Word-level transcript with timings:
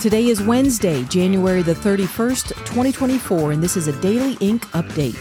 Today 0.00 0.28
is 0.28 0.40
Wednesday, 0.40 1.02
January 1.04 1.62
the 1.62 1.74
31st, 1.74 2.48
2024, 2.66 3.52
and 3.52 3.62
this 3.62 3.76
is 3.76 3.88
a 3.88 4.00
Daily 4.00 4.36
Ink 4.40 4.64
update. 4.66 5.16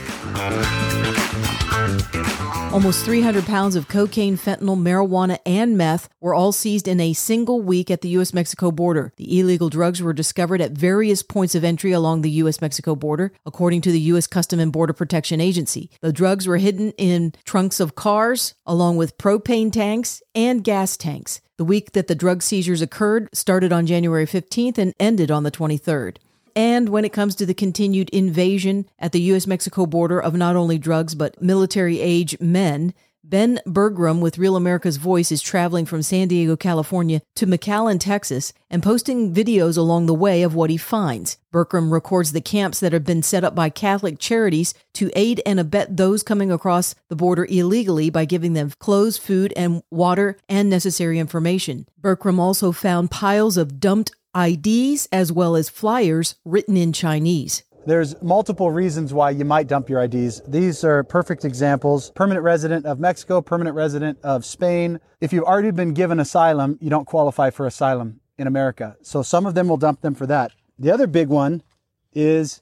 Almost 2.72 3.06
300 3.06 3.46
pounds 3.46 3.76
of 3.76 3.88
cocaine, 3.88 4.38
fentanyl, 4.38 4.78
marijuana, 4.78 5.40
and 5.48 5.78
meth 5.78 6.10
were 6.22 6.36
all 6.36 6.52
seized 6.52 6.88
in 6.88 7.00
a 7.00 7.14
single 7.14 7.60
week 7.60 7.90
at 7.90 8.02
the 8.02 8.10
U.S. 8.10 8.36
Mexico 8.36 8.72
border. 8.72 9.14
The 9.18 9.40
illegal 9.40 9.70
drugs 9.70 10.00
were 10.00 10.14
discovered 10.14 10.62
at 10.62 10.74
various 10.74 11.24
points 11.24 11.56
of 11.56 11.64
entry 11.64 11.92
along 11.92 12.22
the 12.22 12.30
U.S. 12.32 12.62
Mexico 12.62 12.96
border, 12.96 13.32
according 13.48 13.82
to 13.82 13.92
the 13.92 14.02
U.S. 14.02 14.28
Custom 14.28 14.60
and 14.60 14.72
Border 14.72 14.94
Protection 14.94 15.42
Agency. 15.42 15.90
The 16.02 16.14
drugs 16.14 16.46
were 16.46 16.58
hidden 16.58 16.92
in 17.00 17.34
trunks 17.46 17.80
of 17.80 17.96
cars, 17.96 18.54
along 18.66 18.98
with 18.98 19.18
propane 19.18 19.72
tanks 19.72 20.22
and 20.36 20.64
gas 20.64 20.98
tanks. 20.98 21.42
The 21.58 21.66
week 21.66 21.94
that 21.94 22.06
the 22.06 22.14
drug 22.14 22.44
seizures 22.44 22.84
occurred 22.84 23.30
started 23.34 23.74
on 23.74 23.88
January 23.88 24.28
15th 24.28 24.78
and 24.78 24.94
ended 25.00 25.32
on 25.32 25.42
the 25.42 25.50
23rd. 25.50 26.18
And 26.56 26.90
when 26.90 27.04
it 27.04 27.12
comes 27.14 27.34
to 27.36 27.48
the 27.48 27.56
continued 27.56 28.12
invasion 28.12 28.88
at 29.00 29.12
the 29.12 29.22
U.S. 29.22 29.48
Mexico 29.48 29.88
border 29.88 30.22
of 30.22 30.36
not 30.36 30.56
only 30.56 30.78
drugs 30.78 31.16
but 31.16 31.42
military 31.42 32.00
age 32.00 32.40
men, 32.40 32.94
Ben 33.30 33.60
Bergquam 33.68 34.22
with 34.22 34.38
Real 34.38 34.56
America's 34.56 34.96
Voice 34.96 35.34
is 35.34 35.42
traveling 35.42 35.86
from 35.86 36.02
San 36.02 36.30
Diego, 36.30 36.56
California 36.56 37.22
to 37.36 37.46
McAllen, 37.46 38.00
Texas, 38.00 38.54
and 38.70 38.82
posting 38.82 39.34
videos 39.34 39.78
along 39.78 40.06
the 40.06 40.14
way 40.14 40.44
of 40.44 40.56
what 40.56 40.70
he 40.70 40.78
finds. 40.78 41.38
Bergquam 41.52 41.92
records 41.92 42.32
the 42.32 42.40
camps 42.40 42.80
that 42.80 42.94
have 42.94 43.04
been 43.04 43.22
set 43.22 43.44
up 43.44 43.54
by 43.54 43.70
Catholic 43.70 44.18
charities 44.18 44.74
to 44.94 45.12
aid 45.14 45.42
and 45.46 45.60
abet 45.60 45.98
those 45.98 46.24
coming 46.24 46.54
across 46.54 46.96
the 47.10 47.18
border 47.18 47.46
illegally 47.50 48.10
by 48.10 48.24
giving 48.24 48.54
them 48.54 48.72
clothes, 48.80 49.18
food, 49.18 49.52
and 49.58 49.84
water 49.92 50.38
and 50.48 50.70
necessary 50.70 51.20
information. 51.20 51.86
Bergquam 52.00 52.40
also 52.40 52.72
found 52.72 53.12
piles 53.12 53.58
of 53.58 53.82
dumped 53.82 54.12
IDs 54.38 55.10
as 55.12 55.34
well 55.34 55.58
as 55.58 55.68
flyers 55.68 56.36
written 56.46 56.78
in 56.78 56.94
Chinese. 56.94 57.64
There's 57.88 58.22
multiple 58.22 58.70
reasons 58.70 59.14
why 59.14 59.30
you 59.30 59.46
might 59.46 59.68
dump 59.68 59.90
your 59.90 60.04
IDs. 60.04 60.42
These 60.46 60.84
are 60.84 61.06
perfect 61.06 61.46
examples. 61.46 62.12
Permanent 62.12 62.44
resident 62.44 62.86
of 62.86 63.00
Mexico, 63.00 63.42
permanent 63.42 63.78
resident 63.78 64.20
of 64.24 64.44
Spain. 64.44 65.00
If 65.22 65.32
you've 65.32 65.46
already 65.46 65.72
been 65.72 65.94
given 65.94 66.20
asylum, 66.20 66.78
you 66.82 66.90
don't 66.90 67.06
qualify 67.06 67.50
for 67.50 67.66
asylum 67.66 68.20
in 68.38 68.46
America. 68.46 68.98
So 69.04 69.22
some 69.22 69.46
of 69.46 69.56
them 69.56 69.70
will 69.70 69.78
dump 69.78 70.02
them 70.02 70.16
for 70.16 70.26
that. 70.26 70.52
The 70.78 70.92
other 70.92 71.08
big 71.08 71.30
one 71.30 71.64
is 72.12 72.62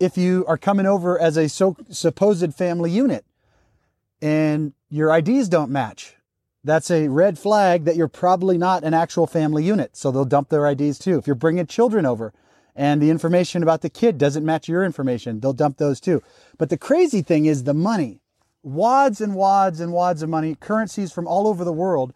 if 0.00 0.18
you 0.18 0.44
are 0.48 0.58
coming 0.58 0.86
over 0.86 1.16
as 1.20 1.36
a 1.36 1.48
so, 1.48 1.76
supposed 1.88 2.52
family 2.52 2.90
unit 2.90 3.24
and 4.20 4.72
your 4.90 5.16
IDs 5.16 5.48
don't 5.48 5.70
match 5.70 6.16
that's 6.64 6.90
a 6.90 7.08
red 7.08 7.38
flag 7.38 7.84
that 7.84 7.96
you're 7.96 8.08
probably 8.08 8.56
not 8.56 8.84
an 8.84 8.94
actual 8.94 9.26
family 9.26 9.64
unit. 9.64 9.96
So 9.96 10.10
they'll 10.10 10.24
dump 10.24 10.48
their 10.48 10.68
IDs 10.68 10.98
too. 10.98 11.18
If 11.18 11.26
you're 11.26 11.34
bringing 11.34 11.66
children 11.66 12.06
over 12.06 12.32
and 12.74 13.02
the 13.02 13.10
information 13.10 13.62
about 13.62 13.82
the 13.82 13.90
kid 13.90 14.18
doesn't 14.18 14.44
match 14.44 14.68
your 14.68 14.84
information, 14.84 15.40
they'll 15.40 15.52
dump 15.52 15.78
those 15.78 16.00
too. 16.00 16.22
But 16.58 16.70
the 16.70 16.78
crazy 16.78 17.22
thing 17.22 17.46
is 17.46 17.64
the 17.64 17.74
money 17.74 18.20
wads 18.62 19.20
and 19.20 19.34
wads 19.34 19.80
and 19.80 19.92
wads 19.92 20.22
of 20.22 20.28
money, 20.28 20.54
currencies 20.54 21.12
from 21.12 21.26
all 21.26 21.48
over 21.48 21.64
the 21.64 21.72
world. 21.72 22.14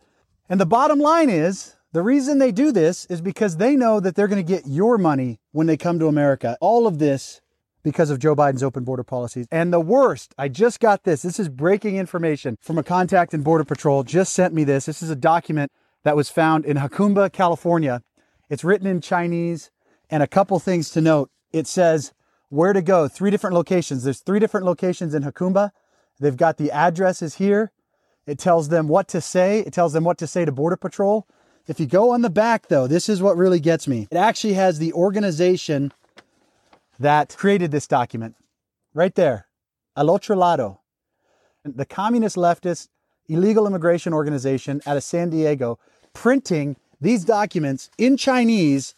And 0.49 0.61
the 0.61 0.67
bottom 0.67 1.01
line 1.01 1.29
is 1.29 1.75
the 1.93 2.03
reason 2.03 2.39
they 2.39 2.53
do 2.53 2.71
this 2.73 3.05
is 3.07 3.21
because 3.21 3.57
they 3.57 3.75
know 3.75 4.01
that 4.01 4.15
they're 4.15 4.29
going 4.29 4.45
to 4.45 4.53
get 4.53 4.67
your 4.67 4.97
money 4.97 5.41
when 5.53 5.67
they 5.67 5.77
come 5.77 5.99
to 5.99 6.07
America. 6.07 6.57
All 6.61 6.87
of 6.87 6.99
this 6.99 7.41
because 7.83 8.11
of 8.11 8.19
Joe 8.19 8.35
Biden's 8.35 8.65
open 8.65 8.83
border 8.83 9.05
policies. 9.05 9.47
And 9.51 9.73
the 9.73 9.81
worst, 9.81 10.35
I 10.37 10.49
just 10.49 10.81
got 10.81 11.05
this. 11.05 11.23
This 11.23 11.39
is 11.39 11.49
breaking 11.49 11.97
information 11.97 12.59
from 12.61 12.79
a 12.79 12.83
contact 12.83 13.33
in 13.33 13.43
Border 13.43 13.65
Patrol. 13.65 14.03
Just 14.03 14.33
sent 14.33 14.53
me 14.53 14.65
this. 14.65 14.87
This 14.87 15.03
is 15.03 15.11
a 15.11 15.17
document 15.17 15.71
that 16.03 16.17
was 16.17 16.29
found 16.29 16.65
in 16.65 16.77
Jacumba, 16.79 17.33
California. 17.33 18.03
It's 18.51 18.65
written 18.65 18.89
in 18.89 19.01
Chinese. 19.01 19.71
And 20.11 20.23
a 20.23 20.27
couple 20.27 20.59
things 20.59 20.91
to 20.91 21.01
note. 21.01 21.31
It 21.53 21.67
says 21.67 22.13
where 22.49 22.73
to 22.73 22.83
go, 22.83 23.09
three 23.09 23.31
different 23.31 23.55
locations. 23.55 24.05
There's 24.05 24.21
three 24.21 24.39
different 24.39 24.67
locations 24.67 25.15
in 25.15 25.23
Jacumba. 25.23 25.71
They've 26.21 26.37
got 26.37 26.57
the 26.57 26.71
addresses 26.71 27.37
here. 27.37 27.73
It 28.27 28.39
tells 28.39 28.69
them 28.69 28.89
what 28.89 29.09
to 29.09 29.21
say. 29.21 29.61
It 29.61 29.73
tells 29.73 29.93
them 29.93 30.05
what 30.05 30.19
to 30.19 30.27
say 30.27 30.45
to 30.45 30.53
Border 30.53 30.77
Patrol. 30.77 31.27
If 31.67 31.81
you 31.81 31.87
go 31.87 32.11
on 32.11 32.23
the 32.23 32.31
back, 32.31 32.69
though, 32.69 32.87
this 32.87 33.09
is 33.09 33.21
what 33.21 33.37
really 33.37 33.61
gets 33.61 33.89
me. 33.89 34.07
It 34.11 34.17
actually 34.17 34.55
has 34.55 34.79
the 34.79 34.93
organization 34.93 35.93
that 36.99 37.37
created 37.37 37.71
this 37.71 37.87
document. 37.87 38.37
Right 38.95 39.15
there, 39.15 39.47
al 39.97 40.11
otro 40.11 40.37
lado. 40.37 40.81
The 41.65 41.85
communist 41.85 42.37
leftist 42.37 42.89
illegal 43.29 43.67
immigration 43.67 44.13
organization 44.13 44.81
out 44.87 44.97
of 44.97 45.03
San 45.03 45.31
Diego 45.31 45.79
printing 46.13 46.77
these 47.01 47.25
documents 47.25 47.91
in 47.99 48.17
Chinese 48.17 48.95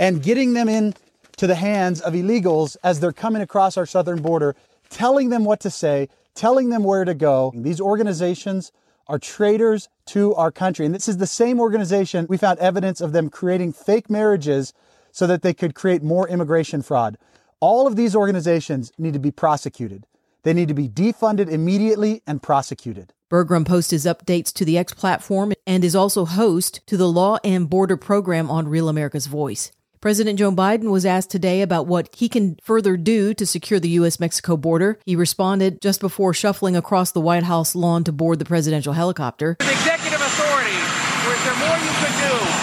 and 0.00 0.22
getting 0.22 0.54
them 0.54 0.68
in 0.68 0.94
to 1.36 1.46
the 1.46 1.54
hands 1.54 2.00
of 2.00 2.14
illegals 2.14 2.76
as 2.82 2.98
they're 2.98 3.12
coming 3.12 3.42
across 3.42 3.76
our 3.76 3.84
southern 3.84 4.22
border, 4.22 4.56
telling 4.88 5.28
them 5.28 5.44
what 5.44 5.60
to 5.60 5.70
say, 5.70 6.08
telling 6.34 6.70
them 6.70 6.82
where 6.82 7.04
to 7.04 7.14
go. 7.14 7.52
These 7.54 7.82
organizations 7.82 8.72
are 9.08 9.18
traitors 9.18 9.90
to 10.06 10.34
our 10.34 10.50
country. 10.50 10.86
And 10.86 10.94
this 10.94 11.08
is 11.08 11.18
the 11.18 11.26
same 11.26 11.60
organization 11.60 12.26
we 12.30 12.38
found 12.38 12.58
evidence 12.60 13.02
of 13.02 13.12
them 13.12 13.28
creating 13.28 13.74
fake 13.74 14.08
marriages 14.08 14.72
so 15.12 15.26
that 15.26 15.42
they 15.42 15.52
could 15.52 15.74
create 15.74 16.02
more 16.02 16.26
immigration 16.28 16.80
fraud. 16.80 17.18
All 17.60 17.86
of 17.86 17.96
these 17.96 18.16
organizations 18.16 18.92
need 18.96 19.12
to 19.12 19.18
be 19.18 19.30
prosecuted. 19.30 20.06
They 20.44 20.54
need 20.54 20.68
to 20.68 20.74
be 20.74 20.88
defunded 20.88 21.50
immediately 21.50 22.22
and 22.26 22.42
prosecuted. 22.42 23.12
Bergquam 23.30 23.66
posts 23.66 23.90
his 23.90 24.06
updates 24.06 24.50
to 24.54 24.64
the 24.64 24.78
X 24.78 24.94
platform 24.94 25.52
and 25.66 25.84
is 25.84 25.94
also 25.94 26.24
host 26.24 26.80
to 26.86 26.96
the 26.96 27.08
Law 27.08 27.36
and 27.44 27.68
Border 27.68 27.98
program 27.98 28.50
on 28.50 28.66
Real 28.66 28.88
America's 28.88 29.26
Voice. 29.26 29.72
President 30.00 30.38
Joe 30.38 30.50
Biden 30.50 30.90
was 30.90 31.04
asked 31.04 31.30
today 31.30 31.60
about 31.60 31.86
what 31.86 32.08
he 32.14 32.30
can 32.30 32.56
further 32.62 32.96
do 32.96 33.34
to 33.34 33.44
secure 33.44 33.78
the 33.78 33.90
U.S. 34.00 34.18
Mexico 34.18 34.56
border. 34.56 34.98
He 35.04 35.14
responded 35.14 35.82
just 35.82 36.00
before 36.00 36.32
shuffling 36.32 36.74
across 36.74 37.12
the 37.12 37.20
White 37.20 37.42
House 37.42 37.74
lawn 37.74 38.04
to 38.04 38.12
board 38.12 38.38
the 38.38 38.46
presidential 38.46 38.94
helicopter. 38.94 39.58
Executive 39.60 40.20
authority, 40.20 40.70
is 40.70 41.44
there 41.44 41.56
more 41.56 41.76
you 41.76 41.92
could 42.00 42.16
do 42.16 42.60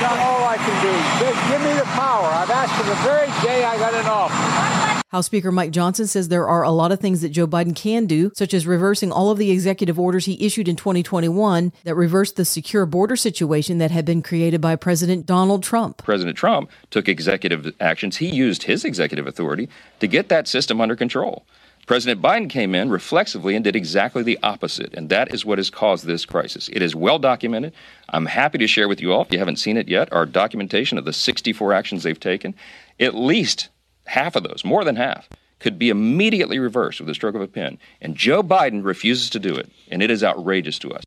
done 0.00 0.18
all 0.18 0.44
I 0.44 0.56
can 0.56 0.76
do. 0.80 1.52
Give 1.52 1.60
me 1.60 1.74
the 1.78 1.84
power. 1.92 2.26
I've 2.26 2.48
asked 2.48 2.72
for 2.74 2.88
the 2.88 2.96
very 3.02 3.26
day 3.44 3.64
I 3.64 3.76
got 3.76 3.92
in 3.92 4.06
office. 4.06 4.99
House 5.10 5.26
Speaker 5.26 5.50
Mike 5.50 5.72
Johnson 5.72 6.06
says 6.06 6.28
there 6.28 6.46
are 6.46 6.62
a 6.62 6.70
lot 6.70 6.92
of 6.92 7.00
things 7.00 7.20
that 7.20 7.30
Joe 7.30 7.48
Biden 7.48 7.74
can 7.74 8.06
do, 8.06 8.30
such 8.32 8.54
as 8.54 8.64
reversing 8.64 9.10
all 9.10 9.32
of 9.32 9.38
the 9.38 9.50
executive 9.50 9.98
orders 9.98 10.26
he 10.26 10.46
issued 10.46 10.68
in 10.68 10.76
2021 10.76 11.72
that 11.82 11.96
reversed 11.96 12.36
the 12.36 12.44
secure 12.44 12.86
border 12.86 13.16
situation 13.16 13.78
that 13.78 13.90
had 13.90 14.04
been 14.04 14.22
created 14.22 14.60
by 14.60 14.76
President 14.76 15.26
Donald 15.26 15.64
Trump. 15.64 15.98
President 15.98 16.38
Trump 16.38 16.70
took 16.90 17.08
executive 17.08 17.74
actions. 17.80 18.18
He 18.18 18.28
used 18.28 18.62
his 18.62 18.84
executive 18.84 19.26
authority 19.26 19.68
to 19.98 20.06
get 20.06 20.28
that 20.28 20.46
system 20.46 20.80
under 20.80 20.94
control. 20.94 21.44
President 21.88 22.22
Biden 22.22 22.48
came 22.48 22.72
in 22.72 22.88
reflexively 22.88 23.56
and 23.56 23.64
did 23.64 23.74
exactly 23.74 24.22
the 24.22 24.38
opposite, 24.44 24.94
and 24.94 25.08
that 25.08 25.34
is 25.34 25.44
what 25.44 25.58
has 25.58 25.70
caused 25.70 26.04
this 26.04 26.24
crisis. 26.24 26.70
It 26.72 26.82
is 26.82 26.94
well 26.94 27.18
documented. 27.18 27.72
I'm 28.10 28.26
happy 28.26 28.58
to 28.58 28.68
share 28.68 28.86
with 28.86 29.00
you 29.00 29.12
all, 29.12 29.22
if 29.22 29.32
you 29.32 29.40
haven't 29.40 29.56
seen 29.56 29.76
it 29.76 29.88
yet, 29.88 30.12
our 30.12 30.24
documentation 30.24 30.98
of 30.98 31.04
the 31.04 31.12
64 31.12 31.72
actions 31.72 32.04
they've 32.04 32.20
taken. 32.20 32.54
At 33.00 33.16
least 33.16 33.70
half 34.10 34.36
of 34.36 34.42
those, 34.42 34.64
more 34.64 34.84
than 34.84 34.96
half, 34.96 35.28
could 35.58 35.78
be 35.78 35.88
immediately 35.88 36.58
reversed 36.58 37.00
with 37.00 37.08
a 37.08 37.14
stroke 37.14 37.34
of 37.34 37.42
a 37.42 37.48
pen. 37.48 37.78
And 38.00 38.16
Joe 38.16 38.42
Biden 38.42 38.84
refuses 38.84 39.30
to 39.30 39.38
do 39.38 39.54
it, 39.54 39.70
and 39.90 40.02
it 40.02 40.10
is 40.10 40.24
outrageous 40.24 40.78
to 40.80 40.92
us. 40.92 41.04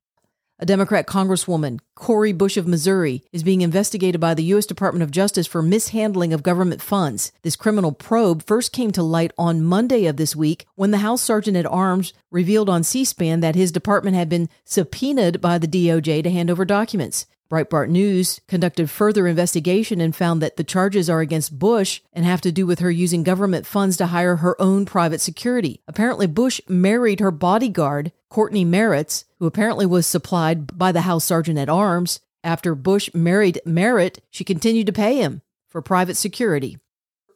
A 0.59 0.65
Democrat 0.65 1.07
Congresswoman, 1.07 1.79
Cori 1.95 2.31
Bush 2.31 2.55
of 2.55 2.67
Missouri, 2.67 3.23
is 3.33 3.43
being 3.43 3.61
investigated 3.61 4.21
by 4.21 4.33
the 4.33 4.43
U.S. 4.45 4.65
Department 4.65 5.03
of 5.03 5.11
Justice 5.11 5.47
for 5.47 5.61
mishandling 5.61 6.31
of 6.31 6.43
government 6.43 6.81
funds. 6.81 7.33
This 7.41 7.57
criminal 7.57 7.91
probe 7.91 8.43
first 8.43 8.71
came 8.71 8.91
to 8.91 9.03
light 9.03 9.31
on 9.37 9.63
Monday 9.63 10.05
of 10.05 10.15
this 10.15 10.35
week 10.35 10.65
when 10.75 10.91
the 10.91 10.99
House 10.99 11.21
Sergeant 11.21 11.57
at 11.57 11.65
Arms 11.65 12.13
revealed 12.31 12.69
on 12.69 12.83
C 12.83 13.03
SPAN 13.03 13.41
that 13.41 13.55
his 13.55 13.71
department 13.71 14.15
had 14.15 14.29
been 14.29 14.47
subpoenaed 14.63 15.41
by 15.41 15.57
the 15.57 15.67
DOJ 15.67 16.23
to 16.23 16.29
hand 16.29 16.49
over 16.49 16.63
documents. 16.63 17.25
Breitbart 17.53 17.87
News 17.87 18.41
conducted 18.47 18.89
further 18.89 19.27
investigation 19.27 20.01
and 20.01 20.15
found 20.15 20.41
that 20.41 20.57
the 20.57 20.63
charges 20.63 21.07
are 21.07 21.19
against 21.19 21.59
Bush 21.59 22.01
and 22.11 22.25
have 22.25 22.41
to 22.41 22.51
do 22.51 22.65
with 22.65 22.79
her 22.79 22.89
using 22.89 23.21
government 23.21 23.67
funds 23.67 23.95
to 23.97 24.07
hire 24.07 24.37
her 24.37 24.59
own 24.59 24.85
private 24.85 25.21
security. 25.21 25.79
Apparently, 25.87 26.25
Bush 26.25 26.61
married 26.67 27.19
her 27.19 27.29
bodyguard, 27.29 28.11
Cortney 28.31 28.65
Merritt, 28.65 29.23
who 29.37 29.45
apparently 29.45 29.85
was 29.85 30.07
supplied 30.07 30.75
by 30.75 30.91
the 30.91 31.01
House 31.01 31.25
Sergeant 31.25 31.59
at 31.59 31.69
Arms. 31.69 32.21
After 32.43 32.73
Bush 32.73 33.11
married 33.13 33.61
Merritt, 33.67 34.23
she 34.31 34.43
continued 34.43 34.87
to 34.87 34.91
pay 34.91 35.17
him 35.17 35.43
for 35.69 35.83
private 35.83 36.15
security. 36.15 36.79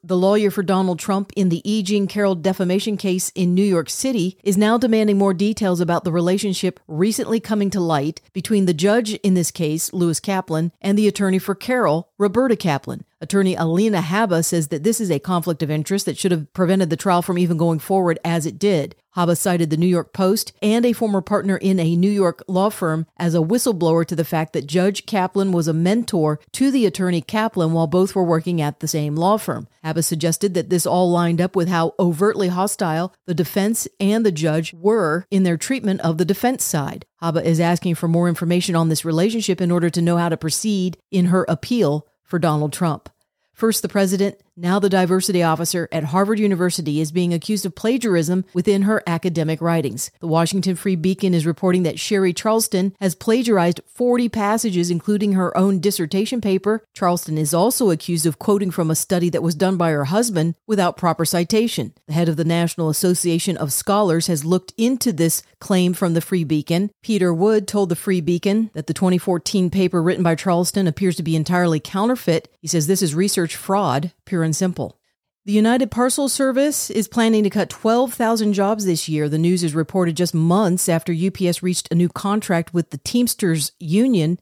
The 0.08 0.16
lawyer 0.16 0.52
for 0.52 0.64
Donald 0.64 1.00
Trump 1.00 1.34
in 1.36 1.50
the 1.50 1.62
E. 1.70 1.84
Jean 1.84 2.08
Carroll 2.08 2.36
defamation 2.36 2.96
case 2.96 3.30
in 3.36 3.54
New 3.54 3.62
York 3.62 3.90
City 3.90 4.38
is 4.42 4.56
now 4.56 4.78
demanding 4.78 5.18
more 5.18 5.34
details 5.34 5.82
about 5.82 6.06
the 6.06 6.14
relationship 6.14 6.80
recently 6.88 7.42
coming 7.42 7.70
to 7.72 7.82
light 7.82 8.22
between 8.32 8.68
the 8.68 8.74
judge 8.74 9.16
in 9.16 9.34
this 9.34 9.52
case, 9.52 9.92
Lewis 9.92 10.22
Kaplan, 10.22 10.72
and 10.80 10.98
the 10.98 11.10
attorney 11.10 11.40
for 11.40 11.56
Carroll, 11.56 12.08
Roberta 12.18 12.56
Kaplan. 12.56 13.04
Attorney 13.20 13.56
Alina 13.56 14.02
Habba 14.02 14.46
says 14.46 14.68
that 14.68 14.84
this 14.84 15.02
is 15.02 15.10
a 15.10 15.20
conflict 15.20 15.64
of 15.64 15.72
interest 15.72 16.06
that 16.06 16.18
should 16.18 16.32
have 16.32 16.52
prevented 16.54 16.90
the 16.90 16.96
trial 16.96 17.24
from 17.24 17.40
even 17.40 17.58
going 17.58 17.80
forward 17.80 18.20
as 18.24 18.46
it 18.46 18.60
did. 18.60 18.96
Habba 19.16 19.36
cited 19.36 19.72
the 19.72 19.78
New 19.78 19.88
York 19.88 20.14
Post 20.14 20.54
and 20.62 20.86
a 20.86 20.94
former 20.94 21.22
partner 21.22 21.58
in 21.58 21.80
a 21.80 21.96
New 21.96 22.12
York 22.12 22.44
law 22.48 22.70
firm 22.70 23.08
as 23.18 23.34
a 23.34 23.40
whistleblower 23.40 24.06
to 24.06 24.16
the 24.16 24.24
fact 24.24 24.54
that 24.54 24.68
Judge 24.68 25.08
Kaplan 25.08 25.52
was 25.52 25.68
a 25.68 25.74
mentor 25.74 26.40
to 26.52 26.70
the 26.70 26.86
attorney 26.86 27.22
Kaplan 27.22 27.74
while 27.74 27.88
both 27.88 28.14
were 28.14 28.24
working 28.24 28.62
at 28.62 28.80
the 28.80 28.88
same 28.88 29.16
law 29.16 29.38
firm. 29.38 29.68
Habba 29.84 30.04
suggested 30.04 30.54
that 30.54 30.70
this 30.70 30.86
all 30.86 31.10
lined 31.10 31.42
up 31.42 31.56
with 31.56 31.68
how 31.68 31.96
overtly 31.98 32.50
hostile 32.50 33.12
the 33.26 33.34
defense 33.34 33.88
and 34.00 34.24
the 34.24 34.32
judge 34.32 34.76
were 34.76 35.26
in 35.32 35.42
their 35.42 35.58
treatment 35.58 36.02
of 36.02 36.20
the 36.20 36.26
defense 36.26 36.64
side. 36.64 37.08
Habba 37.20 37.44
is 37.44 37.60
asking 37.60 37.96
for 37.96 38.08
more 38.08 38.30
information 38.30 38.76
on 38.76 38.90
this 38.90 39.04
relationship 39.04 39.60
in 39.60 39.72
order 39.72 39.90
to 39.90 40.02
know 40.04 40.18
how 40.18 40.30
to 40.30 40.38
proceed 40.38 40.98
in 41.10 41.26
her 41.26 41.44
appeal 41.50 42.06
for 42.28 42.38
Donald 42.38 42.74
Trump. 42.74 43.10
First, 43.54 43.82
the 43.82 43.90
president, 43.90 44.40
now 44.58 44.80
the 44.80 44.90
diversity 44.90 45.44
officer 45.44 45.88
at 45.92 46.06
Harvard 46.06 46.40
University, 46.40 47.00
is 47.00 47.12
being 47.12 47.34
accused 47.34 47.66
of 47.66 47.76
plagiarism 47.76 48.44
within 48.54 48.82
her 48.82 49.04
academic 49.06 49.62
writings. 49.62 50.10
The 50.20 50.28
Washington 50.28 50.76
Free 50.76 50.96
Beacon 50.96 51.34
is 51.34 51.46
reporting 51.46 51.84
that 51.84 52.00
Sherri 52.00 52.34
Charleston 52.34 52.96
has 53.00 53.14
plagiarized 53.14 53.82
40 53.86 54.30
passages, 54.30 54.90
including 54.90 55.34
her 55.34 55.56
own 55.56 55.80
dissertation 55.80 56.42
paper. 56.42 56.84
Charleston 56.94 57.38
is 57.38 57.54
also 57.54 57.92
accused 57.92 58.26
of 58.26 58.40
quoting 58.40 58.72
from 58.72 58.90
a 58.90 58.96
study 58.96 59.30
that 59.30 59.44
was 59.44 59.54
done 59.54 59.78
by 59.78 59.92
her 59.92 60.06
husband 60.06 60.56
without 60.66 60.98
proper 60.98 61.24
citation. 61.24 61.94
The 62.08 62.14
head 62.14 62.28
of 62.28 62.38
the 62.38 62.44
National 62.44 62.90
Association 62.90 63.58
of 63.58 63.72
Scholars 63.72 64.28
has 64.28 64.44
looked 64.44 64.74
into 64.78 65.14
this 65.14 65.44
claim 65.60 65.94
from 65.94 66.16
the 66.16 66.22
Free 66.22 66.44
Beacon. 66.44 66.90
Peter 67.04 67.34
Wood 67.34 67.68
told 67.68 67.90
the 67.90 67.96
Free 67.96 68.22
Beacon 68.22 68.72
that 68.74 68.88
the 68.88 68.94
2014 68.94 69.70
paper 69.70 70.02
written 70.02 70.24
by 70.24 70.36
Charleston 70.36 70.88
appears 70.88 71.16
to 71.18 71.24
be 71.24 71.36
entirely 71.36 71.80
counterfeit. 71.80 72.48
He 72.60 72.68
says 72.68 72.88
this 72.88 73.02
is 73.02 73.14
research 73.14 73.56
fraud, 73.56 74.12
pure 74.26 74.47
and 74.48 74.56
simple. 74.56 74.98
The 75.46 75.54
United 75.54 75.92
Parcel 75.92 76.28
Service 76.28 76.90
is 76.90 77.08
planning 77.08 77.44
to 77.44 77.50
cut 77.50 77.70
12,000 77.70 78.54
jobs 78.54 78.86
this 78.86 79.08
year. 79.08 79.30
The 79.30 79.38
news 79.38 79.64
is 79.64 79.76
reported 79.76 80.18
just 80.18 80.34
months 80.34 80.90
after 80.90 81.14
UPS 81.14 81.64
reached 81.64 81.88
a 81.92 81.96
new 81.96 82.10
contract 82.10 82.74
with 82.74 82.90
the 82.90 82.98
Teamsters 82.98 83.72
Union 83.80 84.40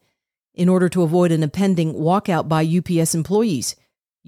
in 0.54 0.68
order 0.68 0.88
to 0.88 1.02
avoid 1.02 1.30
an 1.30 1.42
impending 1.42 1.94
walkout 1.94 2.48
by 2.48 2.64
UPS 2.64 3.14
employees. 3.14 3.76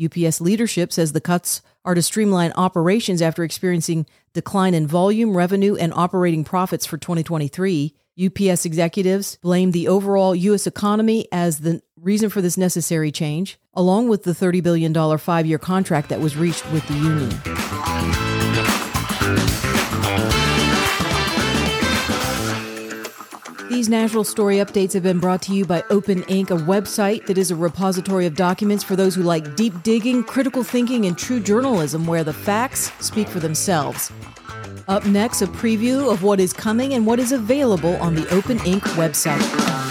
UPS 0.00 0.40
leadership 0.40 0.92
says 0.92 1.12
the 1.12 1.20
cuts 1.20 1.62
are 1.84 1.94
to 1.94 2.02
streamline 2.02 2.52
operations 2.52 3.20
after 3.20 3.42
experiencing 3.42 4.06
decline 4.32 4.75
in 4.75 4.86
volume, 4.86 5.36
revenue, 5.36 5.75
and 5.75 5.92
operating 5.94 6.44
profits 6.44 6.86
for 6.86 6.98
2023. 6.98 7.94
UPS 8.25 8.64
executives 8.64 9.36
blame 9.42 9.72
the 9.72 9.88
overall 9.88 10.34
U.S. 10.34 10.66
economy 10.66 11.26
as 11.32 11.60
the 11.60 11.82
reason 11.96 12.30
for 12.30 12.40
this 12.40 12.56
necessary 12.56 13.10
change, 13.10 13.58
along 13.78 14.08
with 14.08 14.25
the 14.25 14.32
$30 14.32 14.60
billion 14.60 15.19
five 15.19 15.46
year 15.46 15.58
contract 15.58 16.08
that 16.08 16.20
was 16.20 16.36
reached 16.36 16.69
with 16.72 16.86
the 16.88 16.94
union. 16.94 17.30
These 23.70 23.88
national 23.88 24.25
story 24.25 24.56
updates 24.56 24.94
have 24.94 25.04
been 25.04 25.20
brought 25.20 25.42
to 25.42 25.54
you 25.54 25.64
by 25.64 25.84
Open 25.90 26.25
Ink, 26.25 26.50
a 26.50 26.56
website 26.56 27.26
that 27.26 27.38
is 27.38 27.52
a 27.52 27.56
repository 27.56 28.26
of 28.26 28.34
documents 28.34 28.82
for 28.82 28.96
those 28.96 29.14
who 29.14 29.22
like 29.22 29.54
deep 29.54 29.84
digging, 29.84 30.25
critical 30.25 30.64
thinking, 30.64 31.04
and 31.04 31.16
true 31.16 31.38
journalism 31.38 32.04
where 32.04 32.25
the 32.25 32.32
facts 32.32 32.90
speak 32.98 33.28
for 33.28 33.38
themselves. 33.38 34.10
Up 34.88 35.06
next, 35.06 35.42
a 35.42 35.46
preview 35.46 36.10
of 36.10 36.25
what 36.25 36.40
is 36.40 36.52
coming 36.52 36.94
and 36.94 37.06
what 37.06 37.20
is 37.20 37.30
available 37.30 37.94
on 37.98 38.16
the 38.16 38.28
Open 38.34 38.58
Ink 38.66 38.82
website. 38.96 39.88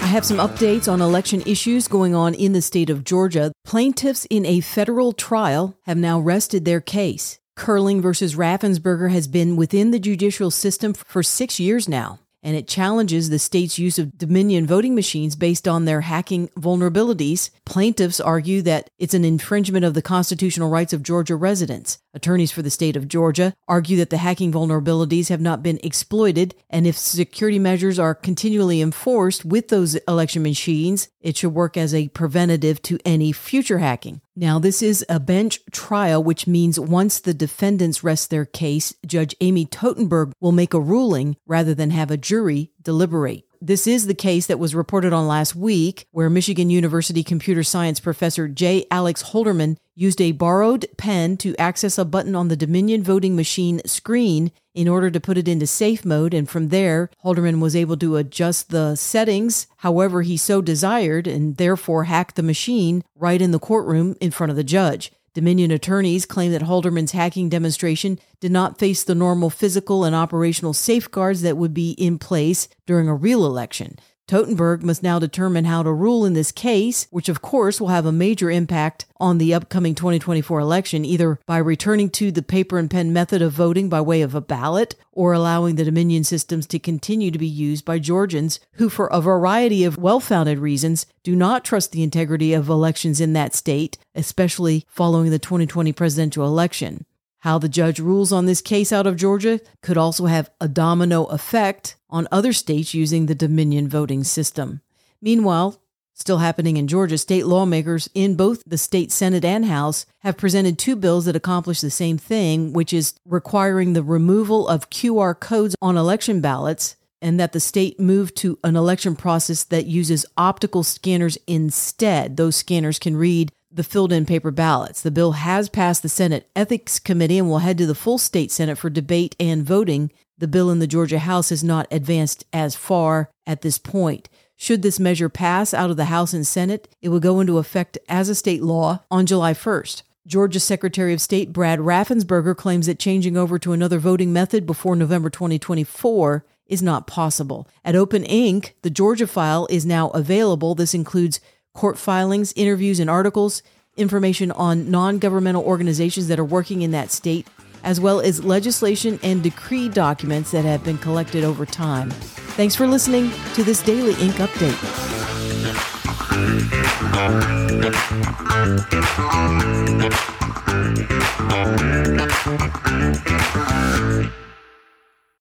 I 0.00 0.08
have 0.08 0.24
some 0.24 0.38
updates 0.38 0.90
on 0.90 1.00
election 1.00 1.42
issues 1.46 1.88
going 1.88 2.14
on 2.14 2.34
in 2.34 2.52
the 2.52 2.62
state 2.62 2.90
of 2.90 3.04
Georgia. 3.04 3.52
Plaintiffs 3.64 4.26
in 4.30 4.46
a 4.46 4.60
federal 4.60 5.12
trial 5.12 5.76
have 5.82 5.96
now 5.96 6.20
rested 6.20 6.64
their 6.64 6.80
case. 6.80 7.38
Curling 7.56 8.00
versus 8.02 8.34
Raffensperger 8.34 9.10
has 9.10 9.26
been 9.28 9.56
within 9.56 9.90
the 9.90 9.98
judicial 9.98 10.50
system 10.50 10.94
for 10.94 11.22
six 11.22 11.58
years 11.58 11.88
now 11.88 12.20
and 12.46 12.54
it 12.54 12.68
challenges 12.68 13.28
the 13.28 13.40
state's 13.40 13.76
use 13.76 13.98
of 13.98 14.16
Dominion 14.16 14.68
voting 14.68 14.94
machines 14.94 15.34
based 15.34 15.66
on 15.66 15.84
their 15.84 16.02
hacking 16.02 16.46
vulnerabilities. 16.50 17.50
Plaintiffs 17.64 18.20
argue 18.20 18.62
that 18.62 18.88
it's 19.00 19.14
an 19.14 19.24
infringement 19.24 19.84
of 19.84 19.94
the 19.94 20.00
constitutional 20.00 20.70
rights 20.70 20.92
of 20.92 21.02
Georgia 21.02 21.34
residents. 21.34 21.98
Attorneys 22.16 22.50
for 22.50 22.62
the 22.62 22.70
state 22.70 22.96
of 22.96 23.08
Georgia 23.08 23.52
argue 23.68 23.98
that 23.98 24.08
the 24.08 24.16
hacking 24.16 24.50
vulnerabilities 24.50 25.28
have 25.28 25.40
not 25.40 25.62
been 25.62 25.78
exploited, 25.84 26.54
and 26.70 26.86
if 26.86 26.96
security 26.96 27.58
measures 27.58 27.98
are 27.98 28.14
continually 28.14 28.80
enforced 28.80 29.44
with 29.44 29.68
those 29.68 29.96
election 30.08 30.42
machines, 30.42 31.10
it 31.20 31.36
should 31.36 31.52
work 31.52 31.76
as 31.76 31.92
a 31.92 32.08
preventative 32.08 32.80
to 32.80 32.98
any 33.04 33.32
future 33.32 33.80
hacking. 33.80 34.22
Now, 34.34 34.58
this 34.58 34.80
is 34.80 35.04
a 35.10 35.20
bench 35.20 35.60
trial, 35.72 36.24
which 36.24 36.46
means 36.46 36.80
once 36.80 37.20
the 37.20 37.34
defendants 37.34 38.02
rest 38.02 38.30
their 38.30 38.46
case, 38.46 38.94
Judge 39.04 39.36
Amy 39.42 39.66
Totenberg 39.66 40.32
will 40.40 40.52
make 40.52 40.72
a 40.72 40.80
ruling 40.80 41.36
rather 41.46 41.74
than 41.74 41.90
have 41.90 42.10
a 42.10 42.16
jury 42.16 42.70
deliberate. 42.82 43.45
This 43.60 43.86
is 43.86 44.06
the 44.06 44.14
case 44.14 44.46
that 44.46 44.58
was 44.58 44.74
reported 44.74 45.12
on 45.12 45.26
last 45.26 45.56
week, 45.56 46.06
where 46.10 46.28
Michigan 46.28 46.70
University 46.70 47.22
computer 47.22 47.62
science 47.62 48.00
professor 48.00 48.48
J. 48.48 48.86
Alex 48.90 49.22
Halderman 49.22 49.76
used 49.94 50.20
a 50.20 50.32
borrowed 50.32 50.86
pen 50.98 51.36
to 51.38 51.56
access 51.56 51.96
a 51.96 52.04
button 52.04 52.34
on 52.34 52.48
the 52.48 52.56
Dominion 52.56 53.02
voting 53.02 53.34
machine 53.34 53.80
screen 53.86 54.52
in 54.74 54.88
order 54.88 55.10
to 55.10 55.20
put 55.20 55.38
it 55.38 55.48
into 55.48 55.66
safe 55.66 56.04
mode. 56.04 56.34
And 56.34 56.48
from 56.48 56.68
there, 56.68 57.10
Halderman 57.24 57.60
was 57.60 57.74
able 57.74 57.96
to 57.96 58.16
adjust 58.16 58.68
the 58.68 58.94
settings 58.94 59.66
however 59.78 60.22
he 60.22 60.36
so 60.36 60.60
desired 60.60 61.26
and 61.26 61.56
therefore 61.56 62.04
hack 62.04 62.34
the 62.34 62.42
machine 62.42 63.02
right 63.14 63.40
in 63.40 63.52
the 63.52 63.58
courtroom 63.58 64.16
in 64.20 64.30
front 64.30 64.50
of 64.50 64.56
the 64.56 64.64
judge. 64.64 65.10
Dominion 65.36 65.70
attorneys 65.70 66.24
claim 66.24 66.52
that 66.52 66.62
Halderman's 66.62 67.12
hacking 67.12 67.50
demonstration 67.50 68.18
did 68.40 68.50
not 68.50 68.78
face 68.78 69.04
the 69.04 69.14
normal 69.14 69.50
physical 69.50 70.02
and 70.02 70.16
operational 70.16 70.72
safeguards 70.72 71.42
that 71.42 71.58
would 71.58 71.74
be 71.74 71.90
in 71.90 72.18
place 72.18 72.68
during 72.86 73.06
a 73.06 73.14
real 73.14 73.44
election. 73.44 73.98
Totenberg 74.28 74.82
must 74.82 75.04
now 75.04 75.20
determine 75.20 75.66
how 75.66 75.84
to 75.84 75.92
rule 75.92 76.24
in 76.24 76.32
this 76.32 76.50
case, 76.50 77.06
which 77.10 77.28
of 77.28 77.42
course 77.42 77.80
will 77.80 77.88
have 77.88 78.06
a 78.06 78.10
major 78.10 78.50
impact 78.50 79.06
on 79.18 79.38
the 79.38 79.54
upcoming 79.54 79.94
2024 79.94 80.58
election, 80.58 81.04
either 81.04 81.38
by 81.46 81.58
returning 81.58 82.10
to 82.10 82.32
the 82.32 82.42
paper 82.42 82.76
and 82.76 82.90
pen 82.90 83.12
method 83.12 83.40
of 83.40 83.52
voting 83.52 83.88
by 83.88 84.00
way 84.00 84.22
of 84.22 84.34
a 84.34 84.40
ballot 84.40 84.96
or 85.12 85.32
allowing 85.32 85.76
the 85.76 85.84
Dominion 85.84 86.24
systems 86.24 86.66
to 86.66 86.80
continue 86.80 87.30
to 87.30 87.38
be 87.38 87.46
used 87.46 87.84
by 87.84 88.00
Georgians 88.00 88.58
who, 88.72 88.88
for 88.88 89.06
a 89.08 89.20
variety 89.20 89.84
of 89.84 89.96
well 89.96 90.18
founded 90.18 90.58
reasons, 90.58 91.06
do 91.22 91.36
not 91.36 91.64
trust 91.64 91.92
the 91.92 92.02
integrity 92.02 92.52
of 92.52 92.68
elections 92.68 93.20
in 93.20 93.32
that 93.32 93.54
state, 93.54 93.96
especially 94.16 94.84
following 94.88 95.30
the 95.30 95.38
2020 95.38 95.92
presidential 95.92 96.44
election. 96.44 97.06
How 97.46 97.58
the 97.58 97.68
judge 97.68 98.00
rules 98.00 98.32
on 98.32 98.46
this 98.46 98.60
case 98.60 98.92
out 98.92 99.06
of 99.06 99.14
Georgia 99.14 99.60
could 99.80 99.96
also 99.96 100.26
have 100.26 100.50
a 100.60 100.66
domino 100.66 101.26
effect 101.26 101.94
on 102.10 102.26
other 102.32 102.52
states 102.52 102.92
using 102.92 103.26
the 103.26 103.36
Dominion 103.36 103.88
voting 103.88 104.24
system. 104.24 104.80
Meanwhile, 105.22 105.80
Still 106.18 106.38
happening 106.38 106.78
in 106.78 106.88
Georgia, 106.88 107.18
state 107.18 107.44
lawmakers 107.44 108.08
in 108.14 108.36
both 108.36 108.62
the 108.66 108.78
state 108.78 109.12
Senate 109.12 109.44
and 109.44 109.66
House 109.66 110.06
have 110.20 110.38
presented 110.38 110.78
two 110.78 110.96
bills 110.96 111.26
that 111.26 111.36
accomplish 111.36 111.82
the 111.82 111.90
same 111.90 112.16
thing, 112.16 112.72
which 112.72 112.90
is 112.90 113.14
requiring 113.26 113.92
the 113.92 114.02
removal 114.02 114.66
of 114.66 114.88
QR 114.88 115.38
codes 115.38 115.76
on 115.82 115.98
election 115.98 116.40
ballots 116.40 116.96
and 117.20 117.40
that 117.40 117.52
the 117.52 117.60
state 117.60 117.98
move 117.98 118.34
to 118.34 118.58
an 118.64 118.76
election 118.76 119.16
process 119.16 119.64
that 119.64 119.86
uses 119.86 120.26
optical 120.36 120.82
scanners 120.82 121.36
instead. 121.46 122.36
Those 122.36 122.56
scanners 122.56 122.98
can 122.98 123.16
read 123.16 123.52
the 123.76 123.84
filled 123.84 124.10
in 124.10 124.24
paper 124.24 124.50
ballots. 124.50 125.02
The 125.02 125.10
bill 125.10 125.32
has 125.32 125.68
passed 125.68 126.02
the 126.02 126.08
Senate 126.08 126.48
Ethics 126.56 126.98
Committee 126.98 127.38
and 127.38 127.48
will 127.48 127.58
head 127.58 127.76
to 127.78 127.86
the 127.86 127.94
full 127.94 128.16
state 128.16 128.50
Senate 128.50 128.78
for 128.78 128.88
debate 128.90 129.36
and 129.38 129.62
voting. 129.62 130.10
The 130.38 130.48
bill 130.48 130.70
in 130.70 130.78
the 130.78 130.86
Georgia 130.86 131.18
House 131.18 131.50
has 131.50 131.62
not 131.62 131.86
advanced 131.90 132.44
as 132.52 132.74
far 132.74 133.30
at 133.46 133.60
this 133.60 133.78
point. 133.78 134.30
Should 134.56 134.80
this 134.80 134.98
measure 134.98 135.28
pass 135.28 135.74
out 135.74 135.90
of 135.90 135.98
the 135.98 136.06
House 136.06 136.32
and 136.32 136.46
Senate, 136.46 136.88
it 137.02 137.10
will 137.10 137.20
go 137.20 137.40
into 137.40 137.58
effect 137.58 137.98
as 138.08 138.30
a 138.30 138.34
state 138.34 138.62
law 138.62 139.04
on 139.10 139.26
July 139.26 139.52
1st. 139.52 140.02
Georgia 140.26 140.58
Secretary 140.58 141.12
of 141.12 141.20
State 141.20 141.52
Brad 141.52 141.78
Raffensperger 141.78 142.56
claims 142.56 142.86
that 142.86 142.98
changing 142.98 143.36
over 143.36 143.58
to 143.58 143.72
another 143.72 143.98
voting 143.98 144.32
method 144.32 144.66
before 144.66 144.96
November 144.96 145.28
2024 145.28 146.44
is 146.66 146.82
not 146.82 147.06
possible. 147.06 147.68
At 147.84 147.94
Open 147.94 148.24
Ink, 148.24 148.74
the 148.82 148.90
Georgia 148.90 149.26
file 149.26 149.68
is 149.70 149.86
now 149.86 150.08
available. 150.10 150.74
This 150.74 150.94
includes 150.94 151.40
court 151.76 151.98
filings, 151.98 152.52
interviews, 152.56 152.98
and 152.98 153.08
articles, 153.08 153.62
information 153.96 154.50
on 154.52 154.90
non 154.90 155.18
governmental 155.18 155.62
organizations 155.62 156.26
that 156.28 156.40
are 156.40 156.44
working 156.44 156.82
in 156.82 156.90
that 156.90 157.12
state, 157.12 157.46
as 157.84 158.00
well 158.00 158.20
as 158.20 158.44
legislation 158.44 159.20
and 159.22 159.42
decree 159.42 159.88
documents 159.88 160.50
that 160.50 160.64
have 160.64 160.82
been 160.82 160.98
collected 160.98 161.44
over 161.44 161.64
time. 161.64 162.10
Thanks 162.10 162.74
for 162.74 162.86
listening 162.86 163.30
to 163.54 163.62
this 163.62 163.82
Daily 163.82 164.14
Ink 164.20 164.34
Update. 164.36 165.06